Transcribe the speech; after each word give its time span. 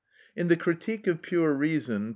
In 0.35 0.47
the 0.47 0.57
"Critique 0.57 1.05
of 1.05 1.21
Pure 1.21 1.53
Reason," 1.53 2.03
p. 2.03 2.09